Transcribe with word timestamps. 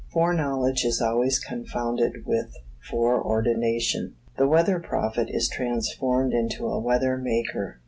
Foreknowledge 0.11 0.83
is 0.83 0.99
always 0.99 1.37
confounded 1.37 2.23
with 2.25 2.55
foreordination. 2.89 4.15
The 4.35 4.47
weather 4.47 4.79
prophet 4.79 5.27
is 5.29 5.47
transformed 5.47 6.33
into 6.33 6.65
a 6.65 6.81
weathermaker. 6.81 7.75